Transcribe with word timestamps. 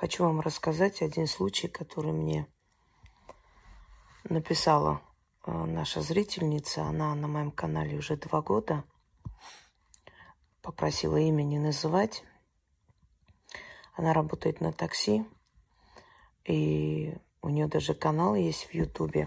Хочу 0.00 0.24
вам 0.24 0.40
рассказать 0.40 1.02
один 1.02 1.26
случай, 1.26 1.68
который 1.68 2.12
мне 2.12 2.46
написала 4.24 5.02
э, 5.44 5.52
наша 5.52 6.00
зрительница. 6.00 6.84
Она 6.84 7.14
на 7.14 7.28
моем 7.28 7.50
канале 7.50 7.98
уже 7.98 8.16
два 8.16 8.40
года. 8.40 8.84
Попросила 10.62 11.18
имя 11.18 11.42
не 11.42 11.58
называть. 11.58 12.24
Она 13.92 14.14
работает 14.14 14.62
на 14.62 14.72
такси. 14.72 15.26
И 16.46 17.14
у 17.42 17.50
нее 17.50 17.66
даже 17.66 17.92
канал 17.92 18.34
есть 18.34 18.70
в 18.70 18.72
Ютубе. 18.72 19.26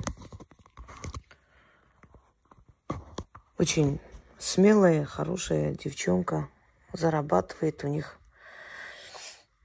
Очень 3.59 3.99
смелая, 4.39 5.05
хорошая 5.05 5.75
девчонка. 5.75 6.49
Зарабатывает 6.93 7.83
у 7.83 7.87
них 7.89 8.19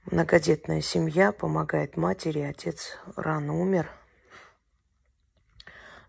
многодетная 0.05 0.81
семья, 0.81 1.31
помогает 1.31 1.97
матери. 1.97 2.39
Отец 2.39 2.97
рано 3.15 3.59
умер. 3.59 3.89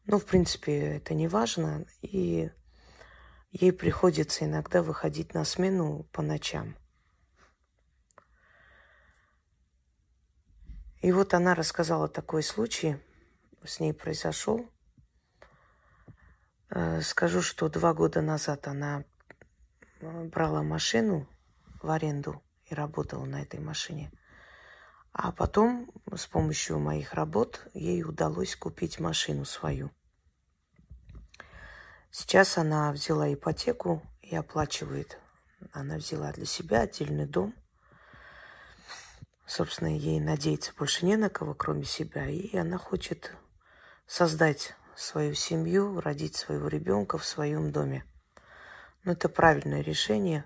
Но, 0.07 0.19
в 0.19 0.25
принципе, 0.25 0.97
это 0.97 1.15
не 1.15 1.29
важно. 1.29 1.87
И 2.03 2.51
ей 3.53 3.73
приходится 3.73 4.45
иногда 4.45 4.83
выходить 4.83 5.35
на 5.35 5.45
смену 5.45 6.05
по 6.13 6.23
ночам. 6.23 6.77
И 11.01 11.13
вот 11.13 11.33
она 11.33 11.55
рассказала 11.55 12.09
такой 12.09 12.43
случай, 12.43 12.99
с 13.65 13.80
ней 13.80 13.95
произошел. 13.95 14.69
Э, 16.69 17.01
скажу, 17.01 17.41
что 17.41 17.69
два 17.69 17.95
года 17.95 18.21
назад 18.21 18.69
она 18.69 19.05
э, 20.01 20.25
брала 20.25 20.63
машину 20.63 21.27
в 21.83 21.91
аренду 21.91 22.43
и 22.70 22.74
работала 22.74 23.24
на 23.24 23.42
этой 23.42 23.60
машине. 23.60 24.10
А 25.12 25.33
потом 25.33 25.91
с 26.15 26.27
помощью 26.27 26.79
моих 26.79 27.15
работ 27.15 27.66
ей 27.74 28.04
удалось 28.04 28.54
купить 28.57 29.01
машину 29.01 29.45
свою. 29.45 29.90
Сейчас 32.10 32.59
она 32.59 32.93
взяла 32.93 33.32
ипотеку 33.32 34.02
и 34.23 34.35
оплачивает. 34.35 35.18
Она 35.73 35.96
взяла 35.96 36.32
для 36.32 36.46
себя 36.46 36.82
отдельный 36.82 37.27
дом. 37.27 37.54
Собственно, 39.46 39.88
ей 39.88 40.21
надеяться 40.21 40.73
больше 40.77 41.07
не 41.07 41.16
на 41.16 41.29
кого, 41.29 41.55
кроме 41.55 41.84
себя. 41.84 42.29
И 42.29 42.57
она 42.57 42.79
хочет 42.79 43.32
создать 44.07 44.74
свою 44.96 45.34
семью, 45.34 46.01
родить 46.01 46.37
своего 46.37 46.68
ребенка 46.68 47.18
в 47.18 47.24
своем 47.24 47.73
доме. 47.73 48.05
Но 49.05 49.12
это 49.12 49.29
правильное 49.29 49.80
решение. 49.80 50.45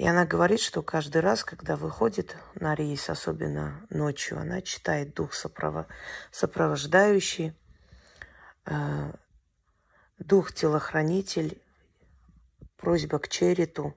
И 0.00 0.06
она 0.06 0.24
говорит, 0.24 0.60
что 0.60 0.80
каждый 0.80 1.20
раз, 1.20 1.44
когда 1.44 1.76
выходит 1.76 2.34
на 2.54 2.74
рейс, 2.74 3.10
особенно 3.10 3.86
ночью, 3.90 4.38
она 4.38 4.62
читает 4.62 5.12
дух 5.12 5.34
сопрово... 5.34 5.88
сопровождающий, 6.32 7.52
э, 8.64 9.12
дух 10.18 10.54
телохранитель, 10.54 11.60
просьба 12.78 13.18
к 13.18 13.28
черету. 13.28 13.94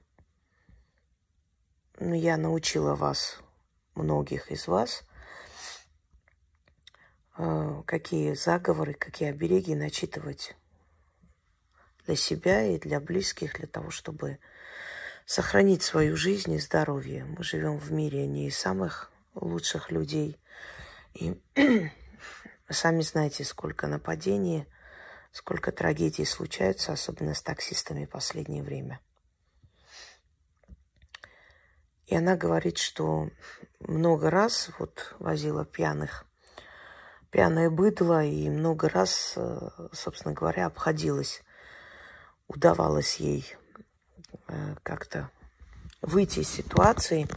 Ну, 1.98 2.12
я 2.12 2.36
научила 2.36 2.94
вас, 2.94 3.38
многих 3.94 4.50
из 4.50 4.68
вас, 4.68 5.04
э, 7.38 7.82
какие 7.86 8.34
заговоры, 8.34 8.92
какие 8.92 9.30
обереги 9.30 9.74
начитывать 9.74 10.54
для 12.04 12.14
себя 12.14 12.62
и 12.66 12.78
для 12.78 13.00
близких, 13.00 13.54
для 13.54 13.66
того, 13.66 13.88
чтобы 13.88 14.38
сохранить 15.24 15.82
свою 15.82 16.16
жизнь 16.16 16.52
и 16.52 16.58
здоровье. 16.58 17.24
Мы 17.24 17.42
живем 17.42 17.78
в 17.78 17.92
мире 17.92 18.26
не 18.26 18.50
самых 18.50 19.10
лучших 19.34 19.90
людей. 19.90 20.38
И 21.14 21.40
сами 22.68 23.02
знаете, 23.02 23.44
сколько 23.44 23.86
нападений, 23.86 24.66
сколько 25.32 25.72
трагедий 25.72 26.24
случаются, 26.24 26.92
особенно 26.92 27.34
с 27.34 27.42
таксистами 27.42 28.04
в 28.04 28.10
последнее 28.10 28.62
время. 28.62 29.00
И 32.06 32.14
она 32.14 32.36
говорит, 32.36 32.76
что 32.76 33.30
много 33.80 34.28
раз 34.30 34.70
вот 34.78 35.14
возила 35.18 35.64
пьяных, 35.64 36.26
пьяное 37.30 37.70
быдло, 37.70 38.22
и 38.22 38.50
много 38.50 38.90
раз, 38.90 39.32
э, 39.36 39.70
собственно 39.92 40.34
говоря, 40.34 40.66
обходилась, 40.66 41.42
удавалось 42.46 43.16
ей 43.16 43.56
как-то 44.82 45.30
выйти 46.00 46.40
из 46.40 46.48
ситуации 46.48 47.28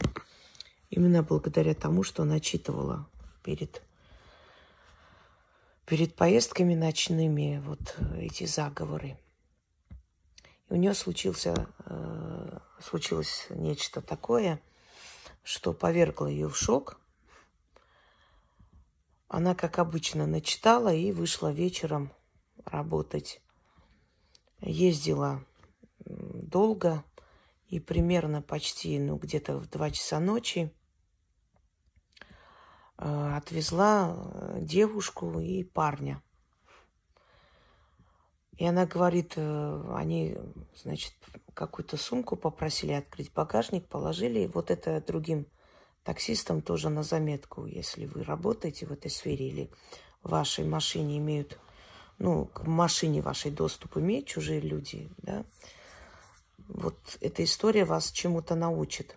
именно 0.90 1.22
благодаря 1.22 1.74
тому, 1.74 2.02
что 2.02 2.22
она 2.22 2.40
читывала 2.40 3.08
перед, 3.42 3.82
перед 5.86 6.14
поездками 6.14 6.74
ночными 6.74 7.62
вот 7.64 7.96
эти 8.16 8.44
заговоры. 8.44 9.18
И 10.68 10.74
у 10.74 10.76
нее 10.76 10.94
случился, 10.94 11.66
э, 11.86 12.58
случилось 12.80 13.46
нечто 13.50 14.02
такое, 14.02 14.60
что 15.42 15.72
повергло 15.72 16.26
ее 16.26 16.48
в 16.48 16.56
шок. 16.56 17.00
Она, 19.28 19.54
как 19.54 19.78
обычно, 19.78 20.26
начитала 20.26 20.92
и 20.92 21.12
вышла 21.12 21.52
вечером 21.52 22.12
работать. 22.64 23.40
Ездила 24.60 25.44
долго 26.48 27.04
и 27.68 27.80
примерно 27.80 28.42
почти, 28.42 28.98
ну, 28.98 29.16
где-то 29.16 29.58
в 29.58 29.68
2 29.68 29.90
часа 29.90 30.20
ночи 30.20 30.72
э, 32.96 33.36
отвезла 33.36 34.16
э, 34.16 34.58
девушку 34.62 35.38
и 35.38 35.64
парня. 35.64 36.22
И 38.56 38.66
она 38.66 38.86
говорит, 38.86 39.34
э, 39.36 39.94
они, 39.94 40.36
значит, 40.74 41.14
какую-то 41.54 41.96
сумку 41.96 42.36
попросили 42.36 42.92
открыть 42.92 43.32
багажник, 43.32 43.86
положили. 43.86 44.46
Вот 44.46 44.70
это 44.70 45.00
другим 45.00 45.46
таксистам 46.02 46.62
тоже 46.62 46.88
на 46.88 47.02
заметку, 47.02 47.66
если 47.66 48.06
вы 48.06 48.24
работаете 48.24 48.86
в 48.86 48.92
этой 48.92 49.10
сфере 49.10 49.48
или 49.48 49.70
в 50.22 50.30
вашей 50.30 50.64
машине 50.64 51.18
имеют, 51.18 51.58
ну, 52.18 52.46
к 52.46 52.66
машине 52.66 53.20
вашей 53.20 53.50
доступ 53.50 53.98
имеют 53.98 54.26
чужие 54.26 54.60
люди, 54.60 55.10
да, 55.18 55.44
вот 56.68 57.18
эта 57.20 57.42
история 57.44 57.84
вас 57.84 58.12
чему-то 58.12 58.54
научит. 58.54 59.16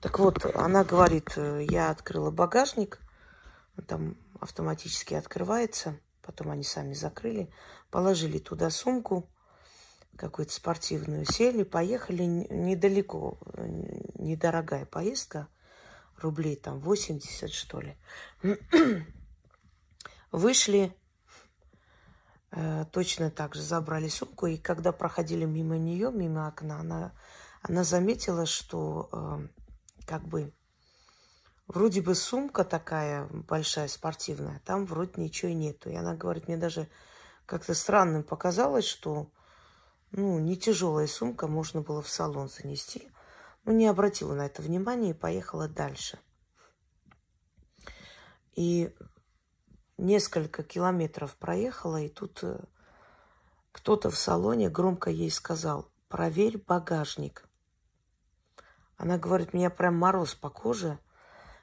Так 0.00 0.18
вот, 0.18 0.44
она 0.56 0.84
говорит, 0.84 1.32
э, 1.36 1.66
я 1.68 1.90
открыла 1.90 2.30
багажник, 2.30 3.00
там 3.86 4.16
автоматически 4.40 5.14
открывается, 5.14 5.98
потом 6.22 6.50
они 6.50 6.64
сами 6.64 6.94
закрыли, 6.94 7.52
положили 7.90 8.38
туда 8.38 8.70
сумку, 8.70 9.28
какую-то 10.16 10.52
спортивную, 10.52 11.24
сели, 11.24 11.62
поехали 11.62 12.24
недалеко, 12.24 13.38
э, 13.54 13.66
недорогая 14.16 14.86
поездка, 14.86 15.48
рублей 16.16 16.56
там 16.56 16.80
80, 16.80 17.50
что 17.52 17.80
ли. 17.80 17.96
Вышли, 20.32 20.94
точно 22.92 23.30
так 23.30 23.54
же 23.54 23.62
забрали 23.62 24.08
сумку. 24.08 24.46
И 24.46 24.56
когда 24.56 24.92
проходили 24.92 25.44
мимо 25.44 25.78
нее, 25.78 26.10
мимо 26.12 26.48
окна, 26.48 26.80
она, 26.80 27.12
она 27.62 27.84
заметила, 27.84 28.46
что 28.46 29.08
э, 29.12 29.48
как 30.06 30.26
бы 30.26 30.52
вроде 31.66 32.02
бы 32.02 32.14
сумка 32.14 32.64
такая 32.64 33.28
большая, 33.30 33.88
спортивная, 33.88 34.60
там 34.64 34.86
вроде 34.86 35.12
ничего 35.16 35.52
и 35.52 35.54
нету. 35.54 35.90
И 35.90 35.94
она 35.94 36.14
говорит, 36.14 36.48
мне 36.48 36.56
даже 36.56 36.88
как-то 37.46 37.74
странным 37.74 38.24
показалось, 38.24 38.86
что 38.86 39.30
ну, 40.10 40.38
не 40.40 40.56
тяжелая 40.56 41.06
сумка, 41.06 41.46
можно 41.46 41.82
было 41.82 42.02
в 42.02 42.08
салон 42.08 42.48
занести. 42.48 43.08
Ну, 43.64 43.72
не 43.72 43.86
обратила 43.86 44.34
на 44.34 44.46
это 44.46 44.62
внимания 44.62 45.10
и 45.10 45.14
поехала 45.14 45.68
дальше. 45.68 46.18
И 48.56 48.92
несколько 50.00 50.62
километров 50.62 51.36
проехала, 51.36 52.00
и 52.00 52.08
тут 52.08 52.40
э, 52.42 52.60
кто-то 53.72 54.10
в 54.10 54.18
салоне 54.18 54.68
громко 54.70 55.10
ей 55.10 55.30
сказал, 55.30 55.88
проверь 56.08 56.58
багажник. 56.58 57.44
Она 58.96 59.16
говорит, 59.18 59.54
меня 59.54 59.70
прям 59.70 59.96
мороз 59.96 60.34
по 60.34 60.50
коже. 60.50 60.98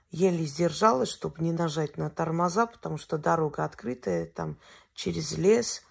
Еле 0.09 0.45
сдержалась, 0.45 1.09
чтобы 1.09 1.43
не 1.43 1.51
нажать 1.51 1.97
на 1.97 2.09
тормоза, 2.09 2.65
потому 2.65 2.97
что 2.97 3.17
дорога 3.17 3.65
открытая, 3.65 4.25
там 4.25 4.57
через 4.93 5.37
лес, 5.37 5.83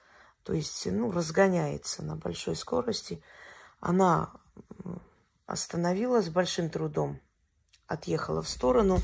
то 0.42 0.52
есть, 0.52 0.86
ну, 0.86 1.12
разгоняется 1.12 2.02
на 2.02 2.16
большой 2.16 2.56
скорости. 2.56 3.22
Она 3.78 4.32
остановилась 5.46 6.30
большим 6.30 6.70
трудом, 6.70 7.20
отъехала 7.86 8.42
в 8.42 8.48
сторону, 8.48 8.98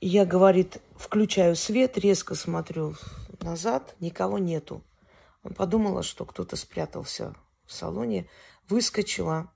я, 0.00 0.24
говорит, 0.24 0.80
включаю 0.96 1.56
свет, 1.56 1.98
резко 1.98 2.34
смотрю 2.34 2.94
назад, 3.40 3.96
никого 4.00 4.38
нету. 4.38 4.82
Он 5.42 5.54
подумала, 5.54 6.02
что 6.02 6.24
кто-то 6.24 6.56
спрятался 6.56 7.34
в 7.64 7.72
салоне, 7.72 8.28
выскочила, 8.68 9.52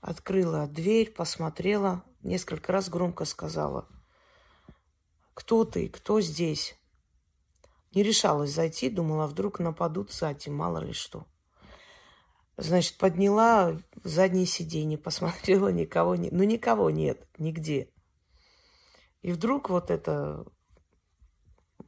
открыла 0.00 0.66
дверь, 0.66 1.10
посмотрела, 1.10 2.02
несколько 2.22 2.72
раз 2.72 2.88
громко 2.88 3.24
сказала, 3.24 3.86
кто 5.34 5.64
ты, 5.64 5.88
кто 5.88 6.20
здесь. 6.20 6.76
Не 7.94 8.02
решалась 8.02 8.50
зайти, 8.50 8.90
думала, 8.90 9.26
вдруг 9.26 9.60
нападут 9.60 10.12
сзади, 10.12 10.48
мало 10.48 10.78
ли 10.78 10.92
что. 10.92 11.26
Значит, 12.56 12.98
подняла 12.98 13.80
заднее 14.02 14.46
сиденье, 14.46 14.98
посмотрела, 14.98 15.68
никого 15.68 16.16
нет. 16.16 16.32
Ну, 16.32 16.44
никого 16.44 16.90
нет, 16.90 17.26
нигде. 17.38 17.88
И 19.24 19.32
вдруг 19.32 19.70
вот 19.70 19.90
это 19.90 20.44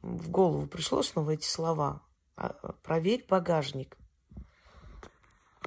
в 0.01 0.31
голову 0.31 0.65
пришло 0.65 1.03
снова 1.03 1.29
эти 1.29 1.45
слова. 1.45 2.01
«А, 2.35 2.49
Проверь 2.81 3.27
багажник. 3.29 3.95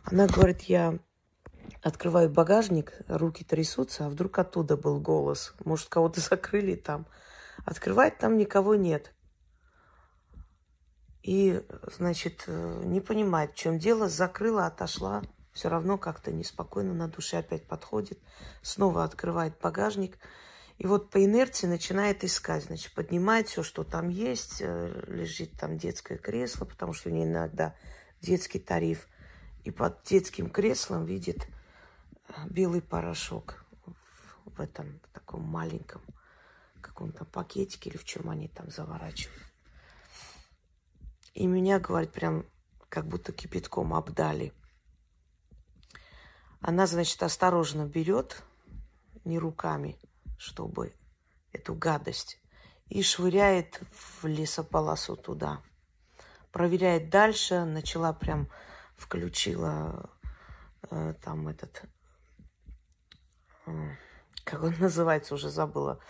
Она 0.02 0.26
говорит, 0.26 0.62
я 0.62 0.99
открываю 1.81 2.28
багажник, 2.28 3.00
руки 3.06 3.44
трясутся, 3.44 4.06
а 4.06 4.08
вдруг 4.08 4.37
оттуда 4.40 4.76
был 4.76 4.99
голос. 5.00 5.55
Может, 5.64 5.88
кого-то 5.88 6.20
закрыли 6.20 6.75
там. 6.75 7.06
Открывать 7.64 8.19
там 8.19 8.37
никого 8.37 8.75
нет. 8.75 9.14
И, 11.22 11.64
значит, 11.96 12.46
не 12.49 13.00
понимает, 13.00 13.52
в 13.52 13.56
чем 13.56 13.78
дело, 13.78 14.08
закрыла, 14.08 14.67
отошла. 14.67 15.22
Все 15.52 15.69
равно 15.69 15.99
как-то 15.99 16.32
неспокойно 16.32 16.94
на 16.94 17.06
душе 17.06 17.38
опять 17.38 17.69
подходит. 17.69 18.19
Снова 18.61 19.05
открывает 19.05 19.56
багажник. 19.61 20.19
И 20.81 20.87
вот 20.87 21.11
по 21.11 21.23
инерции 21.23 21.67
начинает 21.67 22.25
искать. 22.25 22.65
Значит, 22.65 22.94
поднимает 22.94 23.49
все, 23.49 23.62
что 23.62 23.85
там 23.85 24.09
есть. 24.09 24.62
Э, 24.62 25.05
лежит 25.09 25.53
там 25.61 25.77
детское 25.77 26.17
кресло, 26.17 26.65
потому 26.65 26.94
что 26.94 27.11
у 27.11 27.12
нее 27.12 27.25
иногда 27.25 27.77
детский 28.23 28.59
тариф. 28.59 29.06
И 29.62 29.71
под 29.71 30.03
детским 30.05 30.49
креслом 30.49 31.05
видит 31.05 31.47
э, 32.29 32.32
белый 32.49 32.81
порошок 32.81 33.62
в 34.47 34.59
этом 34.59 35.00
в 35.05 35.12
таком 35.12 35.43
маленьком 35.43 36.00
каком-то 36.81 37.27
пакетике 37.27 37.91
или 37.91 37.99
в 37.99 38.05
чем 38.05 38.31
они 38.31 38.49
там 38.49 38.71
заворачивают. 38.71 39.53
И 41.35 41.47
меня, 41.47 41.79
говорит, 41.79 42.12
прям 42.12 42.47
как 42.88 43.06
будто 43.06 43.32
кипятком 43.32 43.93
обдали. 43.93 44.55
Она, 46.62 46.87
значит, 46.87 47.23
осторожно 47.23 47.85
берет, 47.85 48.43
не 49.27 49.38
руками, 49.38 49.99
чтобы 50.41 50.95
эту 51.53 51.75
гадость, 51.75 52.41
и 52.89 53.03
швыряет 53.03 53.83
в 53.93 54.27
лесополосу 54.27 55.15
туда. 55.15 55.63
Проверяет 56.51 57.11
дальше, 57.11 57.65
начала 57.67 58.15
прям, 58.15 58.49
включила 58.97 60.11
э, 60.91 61.15
там 61.23 61.47
этот, 61.49 61.83
э, 63.67 63.91
как 64.45 64.63
он 64.63 64.75
называется, 64.81 65.35
уже 65.35 65.51
забыла. 65.51 66.01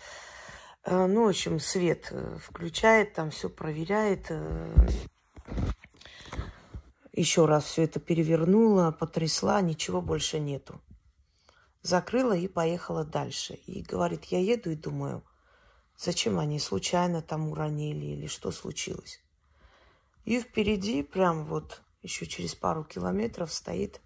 Э, 0.85 1.07
ну, 1.07 1.27
в 1.27 1.31
общем, 1.31 1.59
свет 1.59 2.09
э, 2.13 2.39
включает, 2.41 3.15
там 3.15 3.31
все 3.33 3.51
проверяет, 3.51 4.27
э, 4.31 4.89
еще 7.13 7.47
раз 7.47 7.65
все 7.65 7.83
это 7.83 7.99
перевернула, 7.99 8.93
потрясла, 8.93 9.61
ничего 9.61 10.01
больше 10.01 10.39
нету. 10.39 10.81
Закрыла 11.83 12.37
и 12.37 12.47
поехала 12.49 13.05
дальше. 13.05 13.55
И 13.55 13.83
говорит, 13.83 14.25
я 14.27 14.39
еду 14.41 14.71
и 14.71 14.77
думаю, 14.77 15.25
зачем 15.97 16.39
они 16.39 16.59
случайно 16.59 17.23
там 17.23 17.49
уронили 17.49 18.07
или 18.07 18.27
что 18.27 18.51
случилось. 18.51 19.23
И 20.25 20.41
впереди, 20.41 21.03
прям 21.03 21.45
вот 21.47 21.83
еще 22.03 22.27
через 22.27 22.55
пару 22.55 22.85
километров 22.85 23.53
стоит 23.53 24.01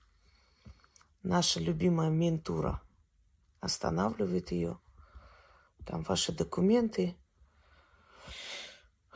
наша 1.23 1.61
любимая 1.61 2.11
ментура. 2.11 2.81
Останавливает 3.61 4.53
ее. 4.53 4.79
Там 5.87 6.03
ваши 6.03 6.33
документы. 6.33 7.17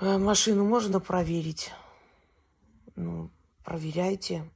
Э, 0.01 0.19
машину 0.19 0.65
можно 0.65 1.01
проверить. 1.01 1.71
Ну, 2.97 3.31
проверяйте. 3.65 4.51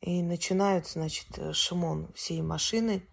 И 0.00 0.22
начинают, 0.22 0.86
значит, 0.86 1.26
Шимон 1.54 2.12
всей 2.12 2.42
машины. 2.42 3.08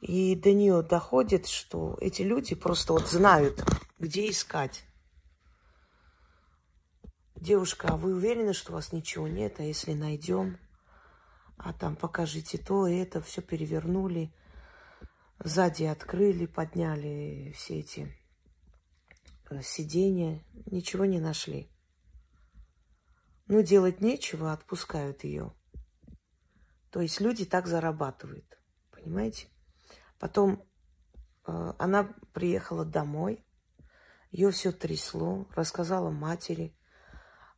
И 0.00 0.34
до 0.34 0.52
нее 0.52 0.82
доходит, 0.82 1.46
что 1.46 1.96
эти 2.00 2.22
люди 2.22 2.54
просто 2.54 2.92
вот 2.94 3.08
знают, 3.08 3.62
где 3.98 4.28
искать. 4.28 4.84
Девушка, 7.36 7.88
а 7.88 7.96
вы 7.96 8.14
уверены, 8.14 8.52
что 8.52 8.72
у 8.72 8.74
вас 8.74 8.92
ничего 8.92 9.28
нет? 9.28 9.58
А 9.58 9.62
если 9.62 9.92
найдем? 9.92 10.58
А 11.56 11.72
там 11.72 11.94
покажите 11.94 12.58
то, 12.58 12.86
и 12.86 12.96
это, 12.96 13.20
все 13.20 13.42
перевернули. 13.42 14.34
Сзади 15.38 15.84
открыли, 15.84 16.46
подняли 16.46 17.52
все 17.56 17.80
эти 17.80 18.16
э, 19.50 19.62
сиденья. 19.62 20.44
Ничего 20.66 21.04
не 21.04 21.20
нашли. 21.20 21.68
Но 23.46 23.60
делать 23.60 24.00
нечего, 24.00 24.52
отпускают 24.52 25.24
ее. 25.24 25.52
То 26.92 27.00
есть 27.00 27.20
люди 27.20 27.46
так 27.46 27.66
зарабатывают. 27.66 28.58
Понимаете? 28.90 29.48
Потом 30.18 30.62
э, 31.46 31.72
она 31.78 32.14
приехала 32.34 32.84
домой, 32.84 33.44
ее 34.30 34.50
все 34.50 34.72
трясло, 34.72 35.48
рассказала 35.56 36.10
матери. 36.10 36.76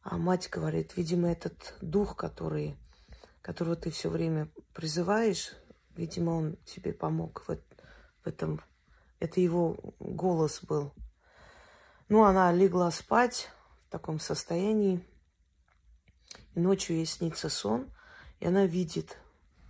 А 0.03 0.19
мать 0.19 0.49
говорит, 0.51 0.97
видимо, 0.97 1.33
этот 1.33 1.77
дух, 1.81 2.17
который, 2.17 2.79
которого 3.43 3.75
ты 3.75 3.91
все 3.91 4.09
время 4.09 4.53
призываешь, 4.73 5.53
видимо, 5.97 6.31
он 6.31 6.57
тебе 6.65 6.93
помог 6.93 7.43
в, 7.49 7.57
в 7.57 8.27
этом. 8.27 8.61
Это 9.19 9.41
его 9.41 9.77
голос 9.99 10.63
был. 10.63 10.95
Ну, 12.09 12.23
она 12.23 12.53
легла 12.53 12.91
спать 12.93 13.51
в 13.89 13.91
таком 13.91 14.21
состоянии. 14.21 15.05
И 16.55 16.61
ночью 16.61 16.97
ей 16.97 17.07
снится 17.07 17.49
сон, 17.49 17.93
и 18.39 18.47
она 18.47 18.67
видит 18.67 19.19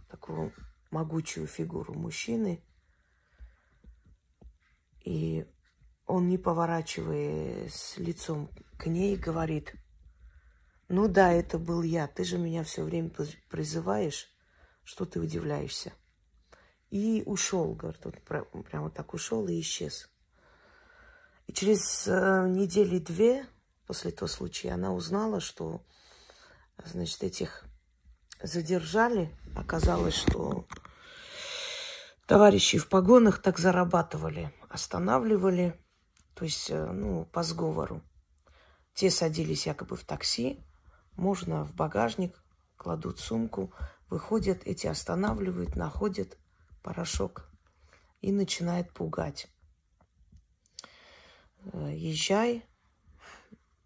такую 0.08 0.52
могучую 0.90 1.46
фигуру 1.46 1.94
мужчины. 1.94 2.62
И 5.04 5.46
он, 6.06 6.28
не 6.28 6.38
поворачиваясь 6.38 7.94
лицом 7.96 8.50
к 8.78 8.86
ней, 8.86 9.16
говорит, 9.16 9.74
ну 10.88 11.08
да, 11.08 11.32
это 11.32 11.58
был 11.58 11.82
я, 11.82 12.06
ты 12.06 12.24
же 12.24 12.38
меня 12.38 12.64
все 12.64 12.82
время 12.84 13.10
призываешь, 13.50 14.28
что 14.82 15.04
ты 15.04 15.20
удивляешься. 15.20 15.92
И 16.90 17.22
ушел, 17.26 17.74
говорит, 17.74 18.06
он 18.52 18.62
прямо 18.62 18.90
так 18.90 19.14
ушел 19.14 19.46
и 19.48 19.60
исчез. 19.60 20.08
И 21.46 21.52
через 21.52 22.06
э, 22.06 22.46
недели 22.48 22.98
две 22.98 23.46
после 23.86 24.12
того 24.12 24.28
случая 24.28 24.72
она 24.72 24.94
узнала, 24.94 25.40
что 25.40 25.84
Значит, 26.82 27.22
этих 27.22 27.64
задержали. 28.44 29.30
Оказалось, 29.56 30.14
что 30.14 30.66
товарищи 32.26 32.78
в 32.78 32.88
погонах 32.88 33.40
так 33.40 33.58
зарабатывали. 33.58 34.52
Останавливали, 34.68 35.78
то 36.34 36.44
есть, 36.44 36.70
э, 36.70 36.86
ну, 36.92 37.24
по 37.26 37.42
сговору. 37.42 38.02
Те 38.94 39.10
садились 39.10 39.66
якобы 39.66 39.96
в 39.96 40.04
такси, 40.04 40.60
можно 41.16 41.64
в 41.64 41.74
багажник, 41.74 42.42
кладут 42.76 43.18
сумку, 43.18 43.72
выходят, 44.08 44.62
эти 44.64 44.86
останавливают, 44.86 45.74
находят 45.74 46.38
порошок 46.82 47.48
и 48.20 48.30
начинает 48.30 48.92
пугать. 48.92 49.48
Э, 51.72 51.90
езжай, 51.94 52.64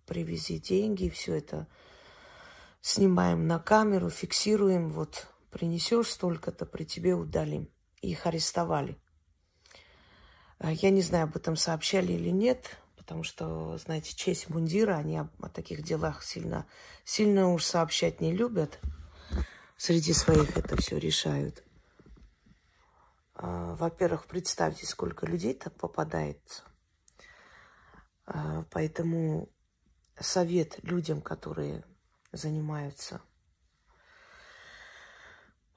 привези 0.07 0.59
деньги, 0.59 1.09
все 1.09 1.35
это 1.35 1.67
снимаем 2.89 3.47
на 3.47 3.59
камеру, 3.59 4.09
фиксируем, 4.09 4.89
вот 4.89 5.29
принесешь 5.51 6.11
столько-то, 6.11 6.65
при 6.65 6.85
тебе 6.85 7.15
удалим. 7.15 7.69
Их 8.01 8.27
арестовали. 8.27 8.99
А, 10.59 10.73
я 10.73 10.89
не 10.89 11.03
знаю, 11.03 11.25
об 11.25 11.37
этом 11.37 11.55
сообщали 11.55 12.13
или 12.13 12.31
нет, 12.31 12.79
потому 12.97 13.25
что, 13.25 13.77
знаете, 13.77 14.15
честь 14.15 14.49
мундира, 14.49 14.95
они 14.95 15.19
о, 15.19 15.29
о 15.43 15.51
таких 15.51 15.83
делах 15.83 16.25
сильно, 16.25 16.67
сильно 17.05 17.53
уж 17.53 17.65
сообщать 17.65 18.23
не 18.23 18.33
любят. 18.33 18.81
Среди 19.77 20.15
своих 20.15 20.57
это 20.57 20.77
все 20.77 20.99
решают. 20.99 21.63
А, 23.35 23.75
во-первых, 23.75 24.27
представьте, 24.27 24.87
сколько 24.87 25.27
людей 25.27 25.53
так 25.53 25.75
попадается. 25.75 26.63
А, 28.25 28.65
поэтому 28.71 29.51
совет 30.19 30.79
людям, 30.83 31.21
которые 31.21 31.85
занимаются, 32.33 33.21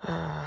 э, 0.04 0.44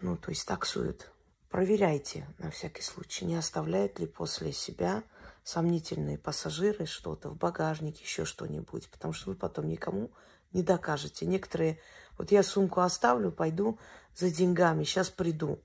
ну, 0.00 0.16
то 0.16 0.30
есть 0.30 0.46
таксуют. 0.46 1.10
Проверяйте 1.48 2.26
на 2.38 2.50
всякий 2.50 2.82
случай, 2.82 3.24
не 3.24 3.36
оставляют 3.36 3.98
ли 3.98 4.06
после 4.06 4.52
себя 4.52 5.04
сомнительные 5.44 6.18
пассажиры 6.18 6.86
что-то 6.86 7.30
в 7.30 7.36
багажнике, 7.36 8.02
еще 8.02 8.24
что-нибудь, 8.24 8.90
потому 8.90 9.14
что 9.14 9.30
вы 9.30 9.36
потом 9.36 9.68
никому 9.68 10.10
не 10.52 10.62
докажете. 10.62 11.24
Некоторые, 11.24 11.78
вот 12.18 12.32
я 12.32 12.42
сумку 12.42 12.80
оставлю, 12.80 13.30
пойду 13.30 13.78
за 14.14 14.30
деньгами, 14.30 14.84
сейчас 14.84 15.08
приду. 15.08 15.62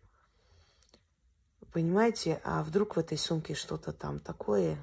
Понимаете, 1.73 2.41
а 2.43 2.63
вдруг 2.63 2.95
в 2.95 3.00
этой 3.00 3.17
сумке 3.17 3.55
что-то 3.55 3.91
там 3.91 4.19
такое, 4.19 4.77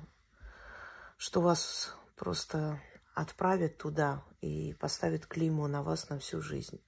что 1.16 1.40
вас 1.42 1.94
просто 2.16 2.80
отправят 3.20 3.78
туда 3.78 4.22
и 4.40 4.74
поставят 4.74 5.26
клеймо 5.26 5.66
на 5.66 5.82
вас 5.82 6.08
на 6.08 6.18
всю 6.18 6.40
жизнь. 6.40 6.80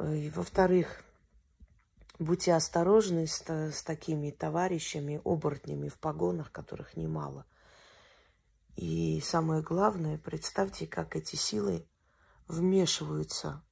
И, 0.00 0.30
во-вторых, 0.30 1.02
будьте 2.18 2.54
осторожны 2.54 3.26
с, 3.26 3.42
с 3.48 3.82
такими 3.82 4.30
товарищами, 4.30 5.20
оборотнями 5.24 5.88
в 5.88 5.98
погонах, 5.98 6.52
которых 6.52 6.96
немало. 6.96 7.44
И 8.76 9.20
самое 9.22 9.62
главное, 9.62 10.18
представьте, 10.18 10.86
как 10.86 11.16
эти 11.16 11.36
силы 11.36 11.86
вмешиваются 12.48 13.62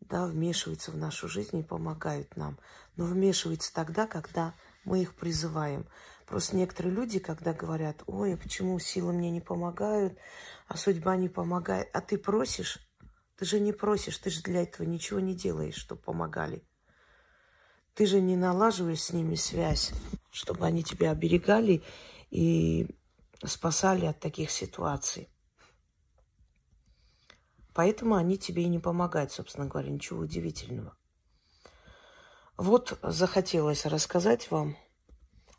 да, 0.00 0.26
вмешиваются 0.26 0.90
в 0.90 0.96
нашу 0.96 1.28
жизнь 1.28 1.58
и 1.58 1.62
помогают 1.62 2.36
нам. 2.36 2.58
Но 2.96 3.04
вмешиваются 3.04 3.72
тогда, 3.72 4.06
когда 4.06 4.54
мы 4.84 5.02
их 5.02 5.14
призываем. 5.14 5.86
Просто 6.30 6.54
некоторые 6.54 6.94
люди, 6.94 7.18
когда 7.18 7.52
говорят, 7.52 8.04
ой, 8.06 8.36
почему 8.36 8.78
силы 8.78 9.12
мне 9.12 9.32
не 9.32 9.40
помогают, 9.40 10.16
а 10.68 10.76
судьба 10.76 11.16
не 11.16 11.28
помогает, 11.28 11.90
а 11.92 12.00
ты 12.00 12.18
просишь, 12.18 12.78
ты 13.36 13.44
же 13.44 13.58
не 13.58 13.72
просишь, 13.72 14.16
ты 14.18 14.30
же 14.30 14.40
для 14.42 14.62
этого 14.62 14.86
ничего 14.86 15.18
не 15.18 15.34
делаешь, 15.34 15.74
чтобы 15.74 16.00
помогали. 16.00 16.62
Ты 17.94 18.06
же 18.06 18.20
не 18.20 18.36
налаживаешь 18.36 19.02
с 19.02 19.12
ними 19.12 19.34
связь, 19.34 19.90
чтобы 20.30 20.66
они 20.66 20.84
тебя 20.84 21.10
оберегали 21.10 21.82
и 22.30 22.86
спасали 23.44 24.06
от 24.06 24.20
таких 24.20 24.52
ситуаций. 24.52 25.28
Поэтому 27.74 28.14
они 28.14 28.38
тебе 28.38 28.62
и 28.62 28.68
не 28.68 28.78
помогают, 28.78 29.32
собственно 29.32 29.66
говоря, 29.66 29.90
ничего 29.90 30.20
удивительного. 30.20 30.96
Вот 32.56 33.00
захотелось 33.02 33.84
рассказать 33.84 34.48
вам, 34.52 34.76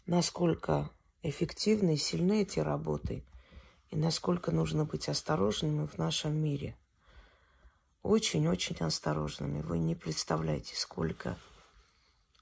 насколько 0.05 0.89
эффективны 1.23 1.95
и 1.95 1.97
сильны 1.97 2.41
эти 2.41 2.59
работы, 2.59 3.25
и 3.89 3.95
насколько 3.95 4.51
нужно 4.51 4.85
быть 4.85 5.09
осторожными 5.09 5.85
в 5.85 5.97
нашем 5.97 6.35
мире. 6.35 6.77
Очень-очень 8.01 8.77
осторожными. 8.77 9.61
Вы 9.61 9.77
не 9.77 9.95
представляете, 9.95 10.75
сколько 10.75 11.37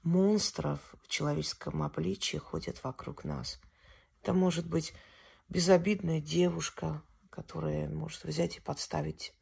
монстров 0.02 0.80
в 1.02 1.08
человеческом 1.08 1.82
обличии 1.82 2.38
ходят 2.38 2.82
вокруг 2.82 3.24
нас. 3.24 3.60
Это 4.22 4.32
может 4.32 4.66
быть 4.66 4.94
безобидная 5.48 6.20
девушка, 6.20 7.02
которая 7.30 7.88
может 7.88 8.24
взять 8.24 8.56
и 8.56 8.60
подставить 8.60 9.34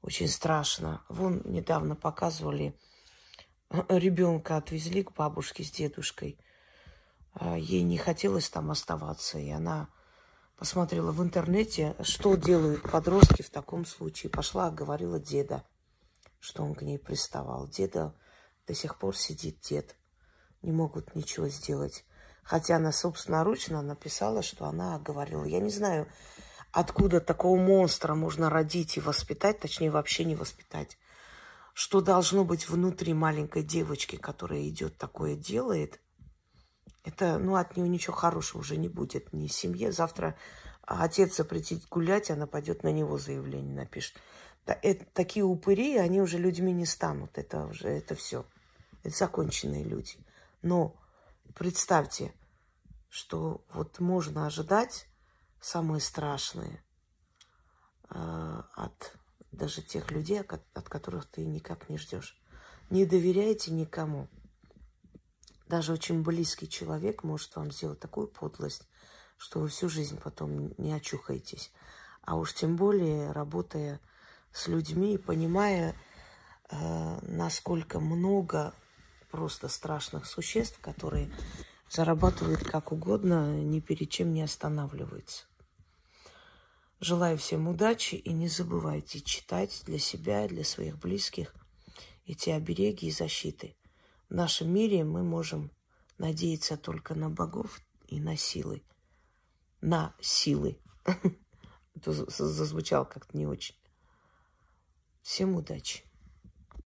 очень 0.00 0.28
страшно. 0.28 1.04
Вон 1.08 1.42
недавно 1.44 1.96
показывали, 1.96 2.78
э, 3.70 3.82
ребенка 3.88 4.56
отвезли 4.56 5.02
к 5.02 5.12
бабушке 5.12 5.64
с 5.64 5.70
дедушкой. 5.70 6.38
А 7.38 7.58
ей 7.58 7.82
не 7.82 7.98
хотелось 7.98 8.48
там 8.48 8.70
оставаться, 8.70 9.38
и 9.38 9.50
она 9.50 9.90
посмотрела 10.56 11.12
в 11.12 11.22
интернете, 11.22 11.94
что 12.00 12.34
делают 12.34 12.82
подростки 12.90 13.42
в 13.42 13.50
таком 13.50 13.84
случае. 13.84 14.30
Пошла, 14.30 14.70
говорила 14.70 15.20
деда, 15.20 15.62
что 16.40 16.62
он 16.62 16.74
к 16.74 16.80
ней 16.80 16.98
приставал. 16.98 17.68
Деда 17.68 18.14
до 18.66 18.74
сих 18.74 18.98
пор 18.98 19.14
сидит, 19.14 19.60
дед. 19.60 19.96
Не 20.62 20.72
могут 20.72 21.14
ничего 21.14 21.48
сделать. 21.48 22.06
Хотя 22.42 22.76
она 22.76 22.90
собственноручно 22.90 23.82
написала, 23.82 24.40
что 24.40 24.64
она 24.64 24.98
говорила. 24.98 25.44
Я 25.44 25.60
не 25.60 25.70
знаю, 25.70 26.08
откуда 26.72 27.20
такого 27.20 27.58
монстра 27.58 28.14
можно 28.14 28.48
родить 28.48 28.96
и 28.96 29.00
воспитать, 29.00 29.60
точнее 29.60 29.90
вообще 29.90 30.24
не 30.24 30.36
воспитать. 30.36 30.96
Что 31.74 32.00
должно 32.00 32.44
быть 32.44 32.66
внутри 32.66 33.12
маленькой 33.12 33.62
девочки, 33.62 34.16
которая 34.16 34.66
идет 34.66 34.96
такое 34.96 35.36
делает, 35.36 36.00
это, 37.06 37.38
ну, 37.38 37.54
от 37.54 37.76
нее 37.76 37.88
ничего 37.88 38.16
хорошего 38.16 38.60
уже 38.60 38.76
не 38.76 38.88
будет. 38.88 39.32
Ни 39.32 39.46
семье. 39.46 39.92
Завтра 39.92 40.36
отец 40.82 41.36
запретит 41.36 41.88
гулять, 41.88 42.32
она 42.32 42.48
пойдет 42.48 42.82
на 42.82 42.90
него 42.90 43.16
заявление 43.16 43.76
напишет. 43.76 44.16
Это, 44.66 45.06
такие 45.14 45.44
упыри, 45.44 45.96
они 45.98 46.20
уже 46.20 46.38
людьми 46.38 46.72
не 46.72 46.84
станут. 46.84 47.38
Это 47.38 47.66
уже, 47.66 47.86
это 47.86 48.16
все. 48.16 48.44
Это 49.04 49.16
законченные 49.16 49.84
люди. 49.84 50.18
Но 50.62 50.96
представьте, 51.54 52.34
что 53.08 53.64
вот 53.72 54.00
можно 54.00 54.46
ожидать 54.46 55.06
самые 55.60 56.00
страшные 56.00 56.82
э, 58.10 58.62
от 58.74 59.16
даже 59.52 59.80
тех 59.80 60.10
людей, 60.10 60.40
от 60.40 60.88
которых 60.88 61.26
ты 61.26 61.44
никак 61.44 61.88
не 61.88 61.98
ждешь. 61.98 62.36
Не 62.90 63.06
доверяйте 63.06 63.70
никому. 63.70 64.28
Даже 65.68 65.92
очень 65.92 66.22
близкий 66.22 66.68
человек 66.68 67.24
может 67.24 67.56
вам 67.56 67.72
сделать 67.72 67.98
такую 67.98 68.28
подлость, 68.28 68.86
что 69.36 69.60
вы 69.60 69.68
всю 69.68 69.88
жизнь 69.88 70.18
потом 70.22 70.72
не 70.78 70.92
очухаетесь. 70.92 71.72
А 72.22 72.36
уж 72.36 72.54
тем 72.54 72.76
более, 72.76 73.32
работая 73.32 74.00
с 74.52 74.68
людьми 74.68 75.14
и 75.14 75.18
понимая, 75.18 75.96
э, 76.70 77.18
насколько 77.22 78.00
много 78.00 78.74
просто 79.30 79.68
страшных 79.68 80.26
существ, 80.26 80.78
которые 80.80 81.30
зарабатывают 81.90 82.62
как 82.62 82.92
угодно, 82.92 83.60
ни 83.60 83.80
перед 83.80 84.08
чем 84.08 84.32
не 84.32 84.42
останавливаются. 84.42 85.44
Желаю 87.00 87.36
всем 87.36 87.68
удачи 87.68 88.14
и 88.14 88.32
не 88.32 88.48
забывайте 88.48 89.20
читать 89.20 89.82
для 89.84 89.98
себя, 89.98 90.48
для 90.48 90.64
своих 90.64 90.98
близких 90.98 91.54
эти 92.24 92.50
обереги 92.50 93.08
и 93.08 93.12
защиты. 93.12 93.76
В 94.28 94.34
нашем 94.34 94.72
мире 94.72 95.04
мы 95.04 95.22
можем 95.22 95.70
надеяться 96.18 96.76
только 96.76 97.14
на 97.14 97.30
богов 97.30 97.80
и 98.08 98.20
на 98.20 98.36
силы. 98.36 98.82
На 99.80 100.14
силы. 100.20 100.80
Это 101.94 102.12
зазвучало 102.12 103.04
как-то 103.04 103.36
не 103.36 103.46
очень. 103.46 103.76
Всем 105.22 105.54
удачи. 105.54 106.05